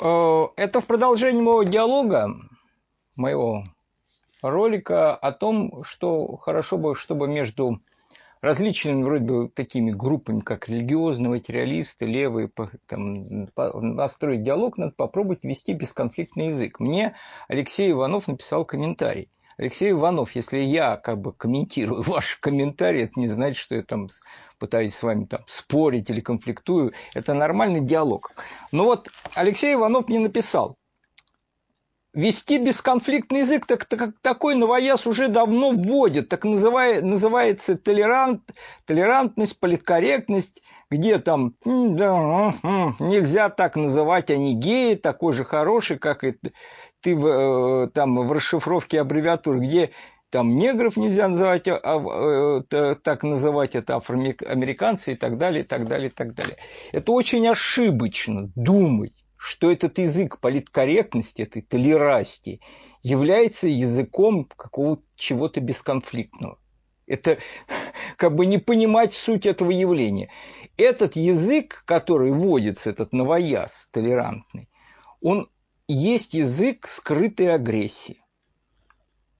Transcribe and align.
Э, 0.00 0.46
это 0.56 0.80
в 0.80 0.86
продолжении 0.86 1.40
моего 1.40 1.62
диалога, 1.62 2.28
моего 3.16 3.64
ролика 4.42 5.14
о 5.14 5.32
том, 5.32 5.84
что 5.84 6.36
хорошо 6.36 6.78
бы, 6.78 6.94
чтобы 6.94 7.28
между 7.28 7.80
различными 8.40 9.02
вроде 9.02 9.24
бы 9.24 9.48
такими 9.48 9.90
группами, 9.90 10.40
как 10.40 10.68
религиозные, 10.68 11.30
материалисты, 11.30 12.04
левые, 12.04 12.50
там, 12.86 13.48
настроить 13.56 14.42
диалог, 14.42 14.76
надо 14.76 14.92
попробовать 14.94 15.44
вести 15.44 15.72
бесконфликтный 15.72 16.48
язык. 16.48 16.78
Мне 16.78 17.16
Алексей 17.48 17.90
Иванов 17.90 18.28
написал 18.28 18.66
комментарий. 18.66 19.30
Алексей 19.56 19.92
Иванов, 19.92 20.32
если 20.34 20.58
я 20.58 20.96
как 20.96 21.20
бы 21.20 21.32
комментирую 21.32 22.02
ваши 22.06 22.40
комментарии, 22.40 23.04
это 23.04 23.20
не 23.20 23.28
значит, 23.28 23.58
что 23.58 23.74
я 23.74 23.82
там 23.82 24.08
пытаюсь 24.58 24.94
с 24.94 25.02
вами 25.02 25.24
там 25.24 25.44
спорить 25.46 26.10
или 26.10 26.20
конфликтую. 26.20 26.92
Это 27.14 27.34
нормальный 27.34 27.80
диалог. 27.80 28.32
Но 28.72 28.84
вот 28.84 29.08
Алексей 29.34 29.74
Иванов 29.74 30.08
мне 30.08 30.20
написал, 30.20 30.76
Вести 32.14 32.58
бесконфликтный 32.58 33.40
язык, 33.40 33.66
так, 33.66 33.86
так, 33.86 34.10
такой 34.22 34.54
новояз 34.54 35.04
уже 35.08 35.26
давно 35.26 35.72
вводит, 35.72 36.28
так 36.28 36.44
называя, 36.44 37.02
называется 37.02 37.76
толерант, 37.76 38.52
толерантность, 38.84 39.58
политкорректность, 39.58 40.62
где 40.90 41.18
там 41.18 41.54
нельзя 41.64 43.48
так 43.48 43.74
называть, 43.74 44.30
они 44.30 44.54
геи, 44.54 44.94
такой 44.94 45.32
же 45.32 45.44
хороший, 45.44 45.98
как 45.98 46.22
и 46.22 46.36
ты 47.04 47.14
в, 47.14 47.26
э, 47.26 47.90
там 47.90 48.26
в 48.26 48.32
расшифровке 48.32 49.00
аббревиатур, 49.00 49.60
где 49.60 49.92
там 50.30 50.56
негров 50.56 50.96
нельзя 50.96 51.28
называть, 51.28 51.68
а, 51.68 51.78
а, 51.84 52.62
так 52.96 53.22
называть 53.22 53.76
это 53.76 53.96
афроамериканцы 53.96 55.12
и 55.12 55.16
так 55.16 55.38
далее, 55.38 55.62
и 55.62 55.66
так 55.66 55.86
далее, 55.86 56.08
и 56.08 56.12
так 56.12 56.34
далее. 56.34 56.56
Это 56.90 57.12
очень 57.12 57.46
ошибочно 57.46 58.50
думать 58.56 59.24
что 59.44 59.70
этот 59.70 59.98
язык 59.98 60.40
политкорректности, 60.40 61.42
этой 61.42 61.60
толерасти, 61.60 62.60
является 63.02 63.68
языком 63.68 64.46
какого-то 64.56 65.02
чего-то 65.16 65.60
бесконфликтного. 65.60 66.58
Это 67.06 67.36
как 68.16 68.34
бы 68.34 68.46
не 68.46 68.56
понимать 68.56 69.12
суть 69.12 69.44
этого 69.44 69.70
явления. 69.70 70.30
Этот 70.78 71.14
язык, 71.14 71.82
который 71.84 72.32
вводится, 72.32 72.88
этот 72.88 73.12
новояз 73.12 73.86
толерантный, 73.90 74.70
он 75.20 75.50
есть 75.88 76.34
язык 76.34 76.88
скрытой 76.88 77.54
агрессии 77.54 78.23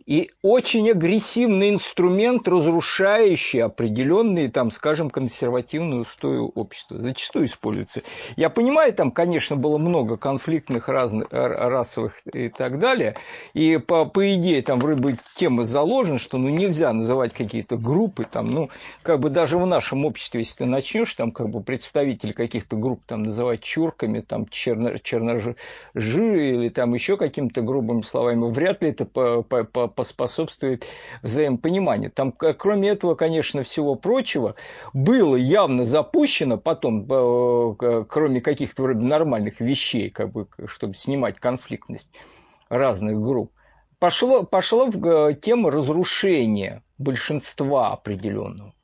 и 0.07 0.33
очень 0.43 0.91
агрессивный 0.91 1.71
инструмент, 1.71 2.47
разрушающий 2.47 3.63
определенные, 3.63 4.51
там, 4.51 4.71
скажем, 4.71 5.09
консервативные 5.09 6.01
устои 6.01 6.39
общества. 6.39 6.99
Зачастую 6.99 7.47
используется. 7.47 8.03
Я 8.37 8.51
понимаю, 8.51 8.93
там, 8.93 9.11
конечно, 9.11 9.57
было 9.57 9.79
много 9.79 10.17
конфликтных 10.17 10.89
разных, 10.89 11.29
расовых 11.31 12.21
и 12.33 12.51
так 12.51 12.79
далее. 12.79 13.17
И 13.55 13.79
по, 13.79 14.05
по 14.05 14.35
идее, 14.35 14.61
там 14.63 14.79
вроде 14.79 15.01
бы 15.01 15.19
тема 15.37 15.65
заложена, 15.65 16.19
что 16.19 16.37
ну, 16.37 16.51
нельзя 16.51 16.93
называть 16.93 17.33
какие-то 17.33 17.79
группы, 17.79 18.27
там, 18.31 18.51
ну, 18.51 18.71
как 19.03 19.21
бы 19.21 19.31
даже 19.31 19.57
в 19.57 19.67
нашем 19.67 20.05
обществе, 20.05 20.41
если 20.41 20.57
ты 20.57 20.67
начнешь, 20.67 21.15
там, 21.15 21.33
как 21.33 21.49
бы 21.49 21.63
представители 21.63 22.33
каких-то 22.33 22.77
групп 22.77 23.01
там 23.07 23.23
называть 23.23 23.63
чурками, 23.63 24.21
там, 24.21 24.47
черно, 24.49 24.99
черножи 24.99 25.57
или 25.95 26.69
там 26.69 26.93
еще 26.93 27.17
какими-то 27.17 27.63
грубыми 27.63 28.03
словами, 28.03 28.51
вряд 28.53 28.83
ли 28.83 28.91
это 28.91 29.07
по, 29.07 29.43
по, 29.43 29.65
по 29.65 29.94
поспособствует 29.95 30.87
взаимопониманию. 31.23 32.11
Там, 32.11 32.33
кроме 32.33 32.89
этого, 32.89 33.15
конечно, 33.15 33.63
всего 33.63 33.95
прочего, 33.95 34.55
было 34.93 35.37
явно 35.37 35.85
запущено 35.85 36.59
потом, 36.59 37.07
э, 37.11 38.05
кроме 38.09 38.41
каких-то 38.41 38.83
вроде 38.83 39.01
нормальных 39.01 39.61
вещей, 39.61 40.11
как 40.11 40.33
бы, 40.33 40.49
чтобы 40.67 40.95
снимать 40.95 41.41
конфликтность 41.41 42.11
разных 42.69 43.21
групп, 43.21 43.53
пошло, 43.99 44.45
пошло 44.45 44.87
в 44.87 45.07
э, 45.07 45.35
тему 45.35 45.71
разрушения 45.71 46.83
большинства 46.99 47.93
определенного. 47.93 48.75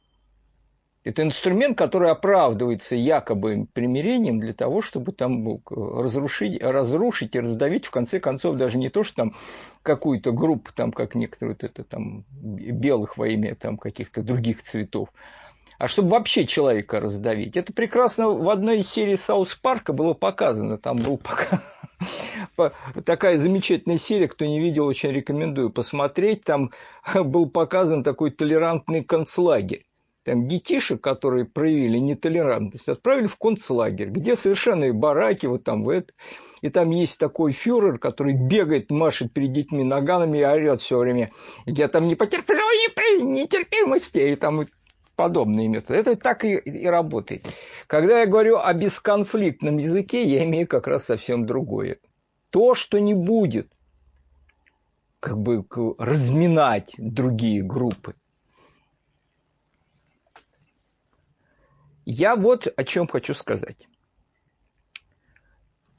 Это 1.02 1.22
инструмент, 1.22 1.78
который 1.78 2.10
оправдывается 2.10 2.94
якобы 2.94 3.66
примирением 3.72 4.38
для 4.38 4.52
того, 4.52 4.82
чтобы 4.82 5.12
там 5.12 5.42
ну, 5.42 5.62
разрушить, 5.70 6.62
разрушить 6.62 7.34
и 7.34 7.40
раздавить, 7.40 7.86
в 7.86 7.90
конце 7.90 8.20
концов, 8.20 8.56
даже 8.56 8.76
не 8.76 8.90
то, 8.90 9.02
что 9.02 9.16
там 9.16 9.34
какую-то 9.82 10.32
группу, 10.32 10.72
там, 10.74 10.92
как 10.92 11.14
некоторые, 11.14 11.54
вот 11.54 11.64
это, 11.64 11.84
там, 11.84 12.24
белых 12.30 13.16
во 13.16 13.28
имя 13.28 13.54
там, 13.54 13.78
каких-то 13.78 14.22
других 14.22 14.62
цветов, 14.62 15.08
а 15.78 15.88
чтобы 15.88 16.10
вообще 16.10 16.46
человека 16.46 17.00
раздавить. 17.00 17.56
Это 17.56 17.72
прекрасно 17.72 18.28
в 18.28 18.50
одной 18.50 18.80
из 18.80 18.90
серий 18.90 19.16
Саус 19.16 19.54
Парка 19.54 19.94
было 19.94 20.12
показано. 20.12 20.76
Там 20.76 20.98
был 20.98 21.16
пока... 21.16 21.62
такая 23.06 23.38
замечательная 23.38 23.96
серия, 23.96 24.28
кто 24.28 24.44
не 24.44 24.60
видел, 24.60 24.84
очень 24.84 25.12
рекомендую 25.12 25.70
посмотреть. 25.70 26.44
Там 26.44 26.72
был 27.14 27.48
показан 27.48 28.04
такой 28.04 28.30
толерантный 28.30 29.02
концлагерь 29.02 29.86
там, 30.30 30.46
детишек, 30.46 31.00
которые 31.00 31.44
проявили 31.44 31.98
нетолерантность, 31.98 32.88
отправили 32.88 33.26
в 33.26 33.34
концлагерь, 33.34 34.10
где 34.10 34.36
совершенно 34.36 34.92
бараки, 34.92 35.46
вот 35.46 35.64
там 35.64 35.82
в 35.82 35.88
это. 35.88 36.12
И 36.62 36.68
там 36.68 36.90
есть 36.90 37.18
такой 37.18 37.50
фюрер, 37.50 37.98
который 37.98 38.34
бегает, 38.34 38.92
машет 38.92 39.32
перед 39.32 39.52
детьми 39.52 39.82
наганами 39.82 40.38
и 40.38 40.44
орет 40.44 40.82
все 40.82 40.98
время. 40.98 41.32
Я 41.66 41.88
там 41.88 42.06
не 42.06 42.14
потерплю 42.14 42.58
нетерпимости, 43.24 44.18
и 44.18 44.36
там 44.36 44.66
подобные 45.16 45.66
методы. 45.66 45.98
Это 45.98 46.14
так 46.14 46.44
и, 46.44 46.58
и 46.58 46.86
работает. 46.86 47.44
Когда 47.88 48.20
я 48.20 48.26
говорю 48.26 48.58
о 48.58 48.72
бесконфликтном 48.72 49.78
языке, 49.78 50.22
я 50.22 50.44
имею 50.44 50.68
как 50.68 50.86
раз 50.86 51.06
совсем 51.06 51.44
другое. 51.44 51.98
То, 52.50 52.76
что 52.76 53.00
не 53.00 53.14
будет 53.14 53.66
как 55.18 55.38
бы 55.38 55.64
разминать 55.98 56.92
другие 56.98 57.64
группы, 57.64 58.14
Я 62.12 62.34
вот 62.34 62.66
о 62.74 62.82
чем 62.82 63.06
хочу 63.06 63.34
сказать. 63.34 63.86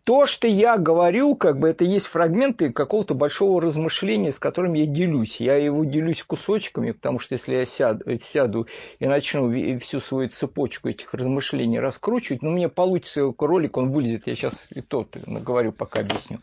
То, 0.04 0.26
что 0.26 0.46
я 0.46 0.78
говорю, 0.78 1.36
как 1.36 1.58
бы 1.58 1.70
это 1.70 1.86
есть 1.86 2.08
фрагменты 2.08 2.74
какого-то 2.74 3.14
большого 3.14 3.62
размышления, 3.62 4.34
с 4.34 4.40
которым 4.40 4.74
я 4.74 4.86
делюсь. 4.86 5.40
Я 5.40 5.56
его 5.56 5.86
делюсь 5.86 6.22
кусочками, 6.22 6.92
потому 6.92 7.20
что 7.20 7.36
если 7.36 7.56
я 7.56 7.64
сяду, 7.64 8.04
сяду 8.20 8.68
и 9.00 9.06
начну 9.06 9.80
всю 9.80 10.02
свою 10.02 10.28
цепочку 10.28 10.90
этих 10.90 11.14
размышлений 11.14 11.80
раскручивать, 11.80 12.42
ну, 12.42 12.50
мне 12.50 12.68
получится 12.68 13.34
ролик, 13.40 13.78
он 13.78 13.92
вылезет, 13.92 14.28
я 14.28 14.36
сейчас 14.36 14.68
и 14.70 14.82
тот 14.82 15.16
говорю, 15.16 15.72
пока 15.72 16.02
объясню. 16.02 16.40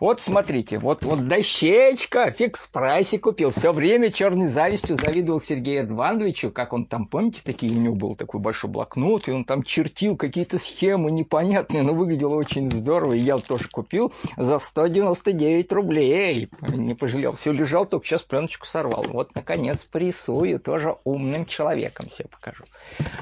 Вот 0.00 0.22
смотрите, 0.22 0.78
вот, 0.78 1.04
вот 1.04 1.28
дощечка, 1.28 2.30
фикс 2.30 2.66
прайсе 2.66 3.18
купил. 3.18 3.50
Все 3.50 3.70
время 3.70 4.10
черной 4.10 4.48
завистью 4.48 4.96
завидовал 4.96 5.42
Сергею 5.42 5.82
Эдвановичу, 5.82 6.50
как 6.50 6.72
он 6.72 6.86
там, 6.86 7.04
помните, 7.04 7.42
такие 7.44 7.70
у 7.70 7.78
него 7.78 7.94
был 7.94 8.16
такой 8.16 8.40
большой 8.40 8.70
блокнот, 8.70 9.28
и 9.28 9.30
он 9.30 9.44
там 9.44 9.62
чертил 9.62 10.16
какие-то 10.16 10.58
схемы 10.58 11.10
непонятные, 11.10 11.82
но 11.82 11.92
выглядело 11.92 12.36
очень 12.36 12.72
здорово, 12.72 13.12
и 13.12 13.18
я 13.18 13.36
тоже 13.36 13.68
купил 13.68 14.10
за 14.38 14.58
199 14.58 15.70
рублей. 15.70 16.48
Не 16.62 16.94
пожалел, 16.94 17.32
все 17.32 17.52
лежал, 17.52 17.84
только 17.84 18.06
сейчас 18.06 18.22
пленочку 18.22 18.66
сорвал. 18.66 19.04
Вот, 19.06 19.34
наконец, 19.34 19.84
порисую, 19.84 20.60
тоже 20.60 20.96
умным 21.04 21.44
человеком 21.44 22.08
все 22.08 22.24
покажу. 22.24 22.64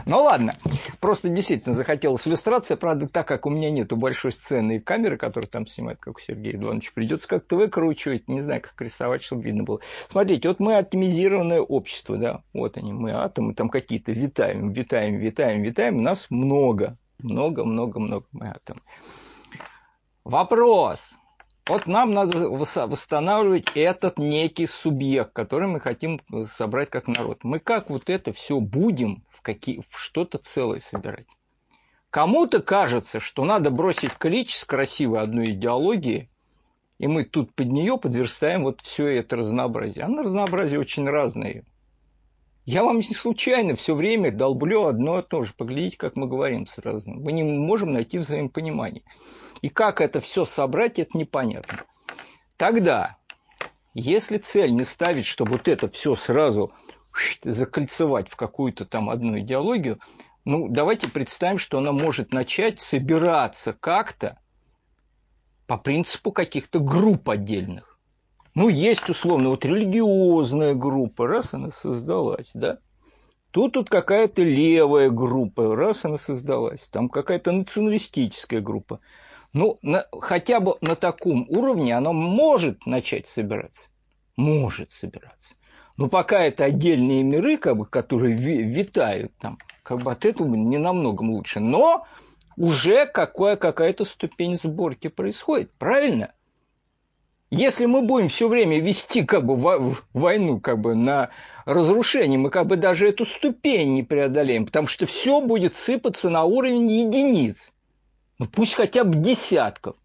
Ну 0.07 0.23
ладно, 0.23 0.53
просто 1.01 1.29
действительно 1.29 1.75
захотелось 1.75 2.25
иллюстрация, 2.29 2.77
правда, 2.77 3.09
так 3.09 3.27
как 3.27 3.47
у 3.47 3.51
меня 3.51 3.69
нету 3.69 3.97
большой 3.97 4.31
сцены 4.31 4.77
и 4.77 4.79
камеры, 4.79 5.17
которая 5.17 5.49
там 5.49 5.67
снимает, 5.67 5.99
как 5.99 6.19
у 6.19 6.21
Сергея 6.21 6.57
Иванович, 6.69 6.93
придется 6.93 7.29
как-то 7.29 7.57
выкручивать, 7.57 8.29
не 8.29 8.41
знаю, 8.41 8.61
как 8.61 8.81
рисовать, 8.81 9.23
чтобы 9.23 9.43
видно 9.43 9.65
было. 9.65 9.81
Смотрите, 10.11 10.49
вот 10.49 10.61
мы 10.61 10.77
атомизированное 10.77 11.61
общество, 11.61 12.17
да, 12.17 12.43
вот 12.53 12.77
они, 12.77 12.93
мы 12.93 13.13
атомы 13.13 13.55
там 13.55 13.69
какие-то 13.69 14.13
витаем, 14.13 14.73
витаем, 14.73 15.19
витаем, 15.19 15.63
витаем, 15.63 16.03
нас 16.03 16.27
много, 16.31 16.97
много, 17.19 17.65
много, 17.65 18.01
много 18.01 18.27
мы 18.33 18.49
атомы. 18.49 18.81
Вопрос. 20.25 21.17
Вот 21.69 21.87
нам 21.87 22.13
надо 22.13 22.49
восстанавливать 22.49 23.67
этот 23.75 24.19
некий 24.19 24.67
субъект, 24.67 25.33
который 25.35 25.69
мы 25.69 25.81
хотим 25.81 26.21
собрать 26.47 26.89
как 26.89 27.09
народ. 27.09 27.45
Мы 27.45 27.59
как 27.59 27.91
вот 27.91 28.09
это 28.09 28.33
все 28.33 28.59
будем 28.59 29.23
в, 29.31 29.43
какие, 29.43 29.81
в 29.91 29.99
что-то 29.99 30.39
целое 30.39 30.81
собирать? 30.81 31.27
Кому-то 32.11 32.63
кажется, 32.63 33.21
что 33.21 33.45
надо 33.45 33.71
бросить 33.71 34.15
клич 34.15 34.57
с 34.57 34.65
красивой 34.65 35.21
одной 35.21 35.51
идеологией 35.51 36.31
и 36.99 37.07
мы 37.07 37.25
тут 37.25 37.55
под 37.55 37.69
нее 37.69 37.97
подверстаем 37.97 38.65
вот 38.65 38.81
все 38.83 39.07
это 39.07 39.37
разнообразие. 39.37 40.05
Оно 40.05 40.23
разнообразие 40.23 40.81
очень 40.81 41.09
разное. 41.09 41.65
Я 42.65 42.83
вам 42.85 42.99
не 42.99 43.15
случайно 43.15 43.77
все 43.77 43.95
время 43.95 44.31
долблю 44.31 44.87
одно 44.87 45.21
и 45.21 45.23
то 45.23 45.43
же. 45.43 45.55
Поглядите, 45.57 45.97
как 45.97 46.17
мы 46.17 46.27
говорим 46.27 46.67
сразу. 46.67 47.09
Мы 47.09 47.33
не 47.33 47.43
можем 47.43 47.93
найти 47.93 48.19
взаимопонимание. 48.19 49.05
И 49.63 49.69
как 49.69 50.01
это 50.01 50.21
все 50.21 50.45
собрать, 50.45 50.99
это 50.99 51.17
непонятно. 51.17 51.85
Тогда, 52.57 53.17
если 53.95 54.39
цель 54.39 54.73
не 54.75 54.85
ставить, 54.85 55.25
чтобы 55.25 55.53
вот 55.53 55.69
это 55.69 55.89
все 55.89 56.17
сразу 56.17 56.73
закольцевать 57.43 58.29
в 58.29 58.37
какую-то 58.37 58.85
там 58.85 59.09
одну 59.09 59.39
идеологию, 59.39 59.99
ну, 60.45 60.69
давайте 60.69 61.09
представим, 61.09 61.59
что 61.59 61.79
она 61.79 61.93
может 61.93 62.33
начать 62.33 62.81
собираться 62.81 63.73
как-то 63.73 64.39
по 65.69 65.77
принципу 65.77 66.33
каких-то 66.33 66.81
групп 66.81 67.29
отдельных. 67.29 67.99
Ну, 68.55 68.69
есть 68.71 69.09
условно 69.09 69.51
вот 69.51 69.65
религиозная 69.67 70.75
группа, 70.75 71.29
раз 71.29 71.53
она 71.55 71.71
создалась, 71.71 72.51
да? 72.55 72.79
Тут 73.51 73.75
тут 73.75 73.91
какая-то 73.91 74.43
левая 74.43 75.11
группа, 75.11 75.77
раз 75.77 76.07
она 76.07 76.17
создалась, 76.17 76.81
там 76.91 77.11
какая-то 77.11 77.53
националистическая 77.53 78.61
группа. 78.61 79.01
Ну, 79.53 79.79
на, 79.83 80.07
хотя 80.21 80.59
бы 80.61 80.77
на 80.81 80.97
таком 80.97 81.47
уровне 81.49 81.95
она 81.95 82.13
может 82.13 82.87
начать 82.87 83.29
собираться. 83.29 83.89
Может 84.37 84.91
собираться. 84.91 85.55
Но 85.99 86.09
пока 86.09 86.45
это 86.45 86.65
отдельные 86.65 87.23
миры, 87.23 87.59
как 87.59 87.77
бы, 87.77 87.85
которые 87.85 88.35
витают 88.35 89.33
там, 89.39 89.59
как 89.83 90.03
бы 90.03 90.13
от 90.13 90.25
этого 90.25 90.55
не 90.55 90.79
намного 90.79 91.23
лучше. 91.23 91.61
Но 91.61 92.07
уже 92.59 93.07
какая, 93.07 93.57
какая-то 93.57 94.05
ступень 94.05 94.57
сборки 94.57 95.09
происходит, 95.09 95.71
правильно? 95.79 96.33
Если 97.51 97.87
мы 97.87 98.03
будем 98.03 98.29
все 98.29 98.49
время 98.49 98.81
вести 98.81 99.25
как 99.25 99.47
бы 99.47 99.57
войну 100.13 100.61
как 100.61 100.81
бы 100.81 100.95
на 100.95 101.31
разрушение, 101.65 102.39
мы 102.39 102.51
как 102.51 102.67
бы 102.67 102.77
даже 102.77 103.09
эту 103.09 103.25
ступень 103.25 103.95
не 103.95 104.03
преодолеем, 104.03 104.67
потому 104.67 104.87
что 104.87 105.07
все 105.07 105.41
будет 105.41 105.77
сыпаться 105.77 106.29
на 106.29 106.45
уровень 106.45 106.91
единиц. 106.91 107.73
Ну 108.39 108.47
пусть 108.47 108.75
хотя 108.75 109.05
бы 109.05 109.17
десятков. 109.17 109.97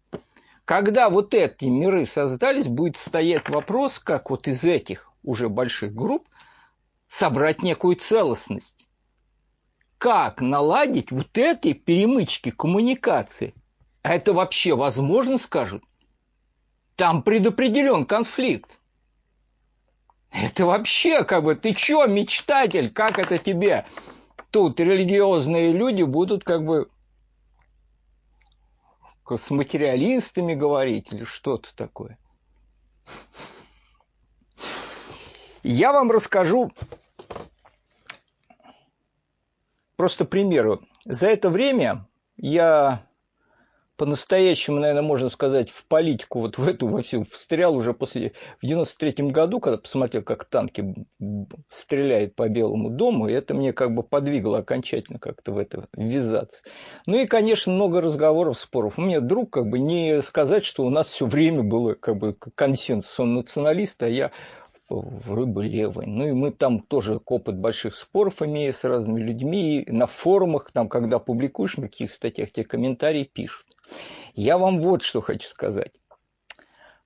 Когда 0.64 1.10
вот 1.10 1.34
эти 1.34 1.66
миры 1.66 2.06
создались, 2.06 2.66
будет 2.66 2.96
стоять 2.96 3.50
вопрос, 3.50 3.98
как 3.98 4.30
вот 4.30 4.48
из 4.48 4.64
этих 4.64 5.10
уже 5.22 5.50
больших 5.50 5.94
групп 5.94 6.26
собрать 7.08 7.62
некую 7.62 7.96
целостность. 7.96 8.83
Как 10.04 10.42
наладить 10.42 11.10
вот 11.10 11.38
эти 11.38 11.72
перемычки 11.72 12.50
коммуникации? 12.50 13.54
А 14.02 14.14
это 14.14 14.34
вообще 14.34 14.74
возможно, 14.74 15.38
скажут? 15.38 15.82
Там 16.94 17.22
предопределен 17.22 18.04
конфликт. 18.04 18.78
Это 20.30 20.66
вообще 20.66 21.24
как 21.24 21.44
бы, 21.44 21.54
ты 21.54 21.72
чё, 21.72 22.06
мечтатель, 22.06 22.92
как 22.92 23.18
это 23.18 23.38
тебе? 23.38 23.86
Тут 24.50 24.78
религиозные 24.78 25.72
люди 25.72 26.02
будут 26.02 26.44
как 26.44 26.66
бы 26.66 26.90
с 29.26 29.48
материалистами 29.48 30.52
говорить 30.52 31.10
или 31.12 31.24
что-то 31.24 31.74
такое. 31.74 32.18
Я 35.62 35.94
вам 35.94 36.10
расскажу 36.10 36.70
просто 40.04 40.26
примеру. 40.26 40.82
За 41.06 41.28
это 41.28 41.48
время 41.48 42.06
я 42.36 43.06
по-настоящему, 43.96 44.78
наверное, 44.78 45.00
можно 45.00 45.30
сказать, 45.30 45.70
в 45.70 45.86
политику, 45.86 46.40
вот 46.40 46.58
в 46.58 46.68
эту 46.68 46.88
во 46.88 47.00
всю, 47.00 47.24
встрял 47.32 47.74
уже 47.74 47.94
после, 47.94 48.32
в 48.60 48.66
93-м 48.66 49.28
году, 49.28 49.60
когда 49.60 49.78
посмотрел, 49.78 50.22
как 50.22 50.44
танки 50.44 50.94
стреляют 51.70 52.34
по 52.34 52.50
Белому 52.50 52.90
дому, 52.90 53.28
и 53.28 53.32
это 53.32 53.54
мне 53.54 53.72
как 53.72 53.94
бы 53.94 54.02
подвигло 54.02 54.58
окончательно 54.58 55.18
как-то 55.18 55.52
в 55.52 55.58
это 55.58 55.86
ввязаться. 55.96 56.60
Ну 57.06 57.16
и, 57.16 57.24
конечно, 57.26 57.72
много 57.72 58.02
разговоров, 58.02 58.58
споров. 58.58 58.98
У 58.98 59.00
меня 59.00 59.20
друг, 59.20 59.54
как 59.54 59.70
бы, 59.70 59.78
не 59.78 60.20
сказать, 60.20 60.66
что 60.66 60.84
у 60.84 60.90
нас 60.90 61.06
все 61.06 61.24
время 61.24 61.62
было 61.62 61.94
как 61.94 62.18
бы 62.18 62.36
консенсус, 62.54 63.18
он 63.18 63.36
националист, 63.36 64.02
а 64.02 64.08
я 64.08 64.32
рыбы 64.88 65.66
левой. 65.66 66.06
Ну 66.06 66.28
и 66.28 66.32
мы 66.32 66.50
там 66.50 66.80
тоже 66.80 67.20
опыт 67.24 67.58
больших 67.58 67.96
споров 67.96 68.42
имея 68.42 68.72
с 68.72 68.84
разными 68.84 69.20
людьми. 69.20 69.82
И 69.82 69.90
на 69.90 70.06
форумах, 70.06 70.70
там, 70.72 70.88
когда 70.88 71.18
публикуешь 71.18 71.76
на 71.76 71.88
каких 71.88 72.12
статьях, 72.12 72.52
тебе 72.52 72.64
комментарии 72.64 73.24
пишут. 73.24 73.66
Я 74.34 74.58
вам 74.58 74.80
вот 74.80 75.02
что 75.02 75.20
хочу 75.20 75.48
сказать. 75.48 75.92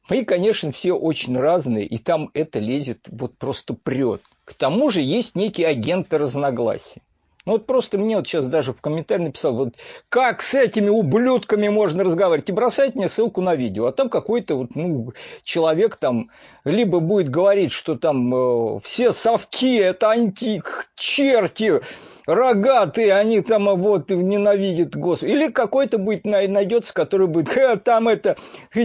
Мы, 0.09 0.25
конечно, 0.25 0.73
все 0.73 0.95
очень 0.95 1.37
разные, 1.37 1.87
и 1.87 1.99
там 1.99 2.31
это 2.33 2.59
лезет, 2.61 3.07
вот 3.11 3.37
просто 3.37 3.75
прет. 3.75 4.23
К 4.45 4.55
тому 4.55 4.91
же 4.91 5.03
есть 5.03 5.35
некие 5.35 5.67
агенты 5.67 6.17
разногласий. 6.17 7.03
Ну 7.49 7.55
вот 7.55 7.65
просто 7.65 7.97
мне 7.97 8.15
вот 8.15 8.29
сейчас 8.29 8.45
даже 8.47 8.75
в 8.75 8.83
комментарии 8.83 9.23
написал, 9.23 9.55
вот 9.55 9.71
как 10.11 10.43
с 10.43 10.53
этими 10.53 10.91
ублюдками 10.91 11.69
можно 11.69 12.05
разговаривать? 12.05 12.51
И 12.51 12.53
бросать 12.53 12.95
мне 12.95 13.09
ссылку 13.09 13.41
на 13.41 13.55
видео. 13.55 13.87
А 13.87 13.93
там 13.93 14.11
какой-то 14.11 14.57
вот, 14.57 14.75
ну, 14.75 15.15
человек 15.45 15.97
там 15.97 16.29
либо 16.65 17.01
будет 17.01 17.31
говорить, 17.31 17.73
что 17.73 17.97
там 17.97 18.35
э, 18.35 18.81
все 18.85 19.13
совки, 19.13 19.77
это 19.77 20.11
антик, 20.11 20.91
черти, 20.95 21.81
рогатые, 22.27 23.15
они 23.15 23.41
там 23.41 23.75
вот 23.77 24.11
ненавидят 24.11 24.95
Господа. 24.95 25.33
Или 25.33 25.51
какой-то 25.51 25.97
будет 25.97 26.27
найдется, 26.27 26.93
который 26.93 27.29
будет, 27.29 27.49
э, 27.57 27.79
там 27.79 28.09
это, 28.09 28.37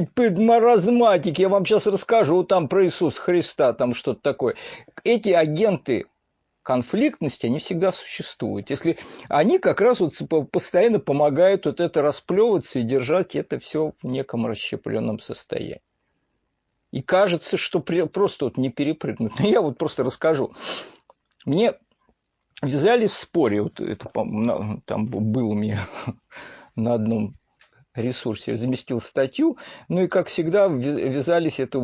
маразматик, 0.09 1.37
я 1.37 1.49
вам 1.49 1.65
сейчас 1.65 1.85
расскажу 1.85 2.45
там 2.45 2.69
про 2.69 2.85
Иисуса 2.85 3.19
Христа, 3.19 3.73
там 3.73 3.93
что-то 3.93 4.21
такое. 4.21 4.55
Эти 5.03 5.31
агенты 5.31 6.05
конфликтности, 6.63 7.45
они 7.45 7.59
всегда 7.59 7.91
существуют. 7.91 8.69
Если 8.69 8.97
они 9.29 9.59
как 9.59 9.81
раз 9.81 9.99
вот 9.99 10.15
постоянно 10.51 10.99
помогают 10.99 11.65
вот 11.65 11.79
это 11.79 12.01
расплевываться 12.01 12.79
и 12.79 12.83
держать 12.83 13.35
это 13.35 13.59
все 13.59 13.93
в 14.01 14.07
неком 14.07 14.47
расщепленном 14.47 15.19
состоянии. 15.19 15.81
И 16.91 17.01
кажется, 17.01 17.57
что 17.57 17.79
просто 17.79 18.45
вот 18.45 18.57
не 18.57 18.69
перепрыгнуть. 18.69 19.39
Но 19.39 19.47
я 19.47 19.61
вот 19.61 19.77
просто 19.77 20.03
расскажу. 20.03 20.53
Мне 21.45 21.73
взяли 22.61 23.07
в 23.07 23.13
споре, 23.13 23.61
вот 23.61 23.79
это 23.79 24.09
там 24.85 25.07
был 25.07 25.49
у 25.49 25.55
меня 25.55 25.89
на 26.75 26.93
одном 26.93 27.35
ресурсе, 27.93 28.51
я 28.51 28.57
заместил 28.57 28.99
статью, 28.99 29.57
ну 29.87 30.03
и, 30.03 30.07
как 30.07 30.27
всегда, 30.27 30.67
вязались 30.67 31.59
это, 31.59 31.79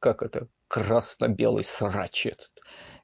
как 0.00 0.22
это, 0.22 0.48
красно-белый 0.68 1.64
срач 1.64 2.26
этот 2.26 2.50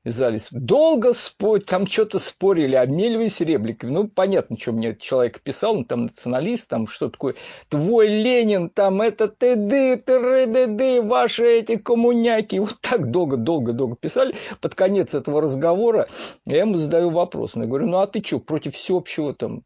вязались. 0.05 0.49
Долго 0.51 1.13
спорить, 1.13 1.67
там 1.67 1.87
что-то 1.87 2.19
спорили, 2.19 2.75
обмеливались 2.75 3.41
репликами. 3.41 3.91
Ну, 3.91 4.09
понятно, 4.09 4.59
что 4.59 4.73
мне 4.73 4.97
человек 4.97 5.41
писал, 5.41 5.77
он 5.77 5.85
там 5.85 6.03
националист, 6.05 6.69
там 6.69 6.87
что 6.87 7.09
такое, 7.09 7.35
твой 7.69 8.09
Ленин, 8.09 8.71
там 8.71 9.03
это 9.03 9.29
ТД, 9.29 10.05
ТРДД, 10.05 11.05
ваши 11.07 11.47
эти 11.47 11.77
коммуняки. 11.77 12.59
Вот 12.59 12.79
так 12.81 13.11
долго-долго-долго 13.11 13.97
писали. 13.97 14.35
Под 14.61 14.75
конец 14.75 15.15
этого 15.15 15.41
разговора 15.41 16.09
я 16.47 16.61
ему 16.61 16.77
задаю 16.79 17.11
вопрос. 17.11 17.53
Я 17.55 17.67
говорю, 17.67 17.87
ну 17.87 17.99
а 17.99 18.07
ты 18.07 18.23
что, 18.23 18.41
против 18.41 18.75
всеобщего 18.75 19.35
там 19.35 19.63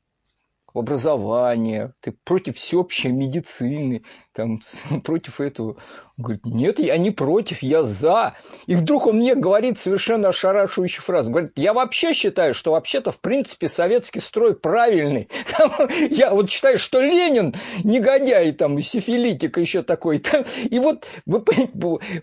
образования, 0.75 1.95
ты 2.01 2.13
против 2.25 2.57
всеобщей 2.57 3.09
медицины, 3.09 4.03
там, 4.33 4.61
против 5.05 5.41
этого. 5.41 5.77
Он 6.17 6.25
говорит, 6.25 6.45
нет, 6.45 6.79
я 6.79 6.97
не 6.99 7.11
против, 7.11 7.63
я 7.63 7.85
за. 7.85 8.35
И 8.67 8.75
вдруг 8.75 9.07
он 9.07 9.17
мне 9.17 9.35
говорит 9.35 9.79
совершенно 9.79 10.29
ошарашивающую 10.29 11.03
фразу. 11.05 11.31
Говорит, 11.31 11.53
я 11.57 11.73
вообще 11.73 12.13
считаю, 12.13 12.55
что 12.55 12.73
вообще-то, 12.73 13.13
в 13.13 13.21
принципе, 13.21 13.69
советский 13.69 14.21
строй 14.21 14.55
правильный. 14.57 15.29
Я 16.11 16.35
вот 16.35 16.51
считаю, 16.51 16.79
что 16.79 17.01
Ленин 17.01 17.55
негодяй, 17.83 18.53
там, 18.53 18.81
сифилитик 18.83 19.59
еще 19.59 19.83
такой. 19.83 20.23
И 20.71 20.79
вот 20.79 21.07
вы, 21.27 21.45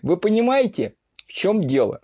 вы 0.02 0.16
понимаете, 0.16 0.94
в 1.26 1.32
чем 1.32 1.66
дело? 1.66 2.00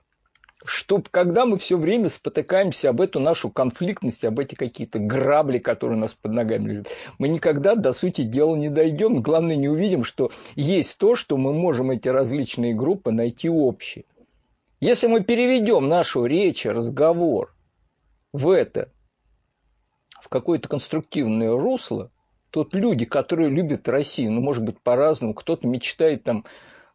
Чтобы 0.64 1.04
когда 1.10 1.46
мы 1.46 1.58
все 1.58 1.76
время 1.76 2.08
спотыкаемся 2.08 2.90
об 2.90 3.00
эту 3.00 3.20
нашу 3.20 3.50
конфликтность, 3.50 4.24
об 4.24 4.40
эти 4.40 4.54
какие-то 4.54 4.98
грабли, 4.98 5.58
которые 5.58 5.98
у 5.98 6.00
нас 6.00 6.14
под 6.14 6.32
ногами 6.32 6.70
лежат, 6.70 6.88
мы 7.18 7.28
никогда 7.28 7.74
до 7.76 7.92
сути 7.92 8.22
дела 8.22 8.56
не 8.56 8.68
дойдем. 8.68 9.22
Главное, 9.22 9.56
не 9.56 9.68
увидим, 9.68 10.04
что 10.04 10.30
есть 10.56 10.98
то, 10.98 11.14
что 11.14 11.36
мы 11.36 11.52
можем 11.52 11.90
эти 11.90 12.08
различные 12.08 12.74
группы 12.74 13.12
найти 13.12 13.48
общие. 13.48 14.04
Если 14.80 15.06
мы 15.06 15.22
переведем 15.22 15.88
нашу 15.88 16.24
речь, 16.24 16.64
разговор 16.64 17.54
в 18.32 18.50
это, 18.50 18.90
в 20.20 20.28
какое-то 20.28 20.68
конструктивное 20.68 21.50
русло, 21.50 22.10
тут 22.50 22.74
люди, 22.74 23.04
которые 23.04 23.48
любят 23.48 23.88
Россию, 23.88 24.32
ну, 24.32 24.40
может 24.40 24.64
быть, 24.64 24.80
по-разному, 24.80 25.34
кто-то 25.34 25.66
мечтает 25.66 26.24
там 26.24 26.44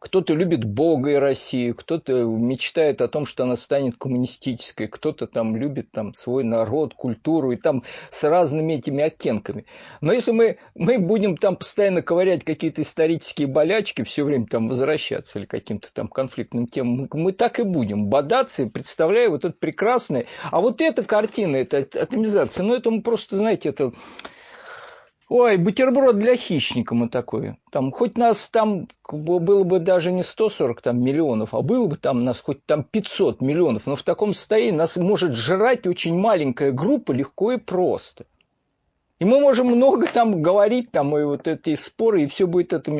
кто-то 0.03 0.33
любит 0.33 0.65
Бога 0.65 1.11
и 1.11 1.15
Россию, 1.15 1.75
кто-то 1.75 2.25
мечтает 2.25 2.99
о 2.99 3.07
том, 3.07 3.25
что 3.25 3.43
она 3.43 3.55
станет 3.55 3.95
коммунистической, 3.97 4.89
кто-то 4.89 5.27
там 5.27 5.55
любит 5.55 5.91
там 5.91 6.13
свой 6.13 6.43
народ, 6.43 6.93
культуру 6.93 7.53
и 7.53 7.55
там 7.55 7.83
с 8.11 8.21
разными 8.25 8.73
этими 8.73 9.01
оттенками. 9.01 9.65
Но 10.01 10.11
если 10.11 10.31
мы, 10.31 10.57
мы 10.75 10.99
будем 10.99 11.37
там 11.37 11.55
постоянно 11.55 12.01
ковырять 12.01 12.43
какие-то 12.43 12.81
исторические 12.81 13.47
болячки, 13.47 14.03
все 14.03 14.25
время 14.25 14.45
там 14.45 14.67
возвращаться 14.67 15.39
или 15.39 15.45
каким-то 15.45 15.87
там 15.93 16.09
конфликтным 16.09 16.67
темам, 16.67 17.07
мы, 17.09 17.19
мы 17.21 17.31
так 17.31 17.61
и 17.61 17.63
будем 17.63 18.07
бодаться, 18.07 18.67
представляя 18.67 19.29
вот 19.29 19.45
это 19.45 19.55
прекрасное. 19.57 20.25
А 20.51 20.59
вот 20.59 20.81
эта 20.81 21.05
картина, 21.05 21.55
эта 21.55 21.77
атомизация, 21.77 22.63
ну 22.63 22.75
это 22.75 22.91
мы 22.91 23.03
просто, 23.03 23.37
знаете, 23.37 23.69
это 23.69 23.93
Ой, 25.29 25.57
бутерброд 25.57 26.19
для 26.19 26.35
хищника 26.35 26.93
мы 26.95 27.09
такой. 27.09 27.55
Там 27.71 27.91
хоть 27.91 28.17
нас 28.17 28.49
там 28.51 28.87
было 29.09 29.63
бы 29.63 29.79
даже 29.79 30.11
не 30.11 30.23
140 30.23 30.81
там, 30.81 31.01
миллионов, 31.01 31.53
а 31.53 31.61
было 31.61 31.87
бы 31.87 31.97
там 31.97 32.23
нас 32.23 32.41
хоть 32.41 32.65
там 32.65 32.83
500 32.83 33.41
миллионов, 33.41 33.85
но 33.85 33.95
в 33.95 34.03
таком 34.03 34.33
состоянии 34.33 34.77
нас 34.77 34.97
может 34.97 35.33
жрать 35.33 35.87
очень 35.87 36.17
маленькая 36.17 36.71
группа 36.71 37.13
легко 37.13 37.53
и 37.53 37.57
просто. 37.57 38.25
И 39.19 39.25
мы 39.25 39.39
можем 39.39 39.67
много 39.67 40.07
там 40.07 40.41
говорить, 40.41 40.91
там 40.91 41.17
и 41.17 41.23
вот 41.23 41.47
эти 41.47 41.75
споры, 41.75 42.23
и 42.23 42.27
все 42.27 42.45
будет 42.45 42.73
это 42.73 42.91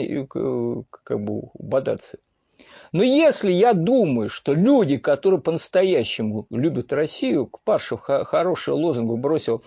как 1.03 1.19
бы 1.19 1.49
бодаться. 1.59 2.19
Но 2.93 3.03
если 3.03 3.51
я 3.51 3.73
думаю, 3.73 4.29
что 4.29 4.53
люди, 4.53 4.97
которые 4.97 5.41
по-настоящему 5.41 6.45
любят 6.51 6.93
Россию, 6.93 7.49
Пашев 7.65 8.01
хороший 8.01 8.75
лозунг 8.75 9.19
бросил 9.19 9.63